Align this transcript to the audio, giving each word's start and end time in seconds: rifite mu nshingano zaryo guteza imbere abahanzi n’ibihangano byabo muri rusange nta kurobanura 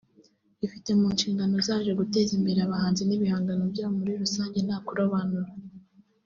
rifite 0.59 0.89
mu 0.99 1.07
nshingano 1.15 1.55
zaryo 1.67 1.93
guteza 2.01 2.31
imbere 2.37 2.59
abahanzi 2.61 3.01
n’ibihangano 3.05 3.63
byabo 3.73 3.93
muri 3.99 4.13
rusange 4.21 4.57
nta 4.65 4.77
kurobanura 4.85 5.49